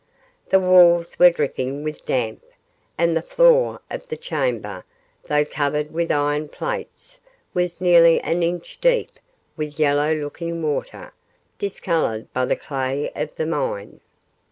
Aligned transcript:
The 0.49 0.59
walls 0.59 1.19
were 1.19 1.29
dripping 1.29 1.83
with 1.83 2.05
damp, 2.07 2.43
and 2.97 3.15
the 3.15 3.21
floor 3.21 3.81
of 3.91 4.07
the 4.07 4.17
chamber, 4.17 4.83
though 5.27 5.45
covered 5.45 5.93
with 5.93 6.11
iron 6.11 6.49
plates, 6.49 7.19
was 7.53 7.79
nearly 7.79 8.19
an 8.21 8.41
inch 8.41 8.79
deep 8.81 9.19
with 9.55 9.77
yellow 9.77 10.11
looking 10.15 10.63
water, 10.63 11.13
discoloured 11.59 12.33
by 12.33 12.45
the 12.45 12.55
clay 12.55 13.11
of 13.15 13.35
the 13.35 13.45
mine. 13.45 13.99